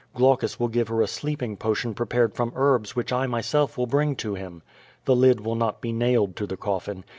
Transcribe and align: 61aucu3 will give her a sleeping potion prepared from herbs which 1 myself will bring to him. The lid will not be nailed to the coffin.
61aucu3 0.15 0.59
will 0.59 0.67
give 0.67 0.87
her 0.87 1.01
a 1.03 1.07
sleeping 1.07 1.55
potion 1.55 1.93
prepared 1.93 2.33
from 2.33 2.51
herbs 2.55 2.95
which 2.95 3.11
1 3.11 3.29
myself 3.29 3.77
will 3.77 3.85
bring 3.85 4.15
to 4.15 4.33
him. 4.33 4.63
The 5.05 5.15
lid 5.15 5.41
will 5.41 5.53
not 5.53 5.79
be 5.79 5.93
nailed 5.93 6.35
to 6.37 6.47
the 6.47 6.57
coffin. 6.57 7.03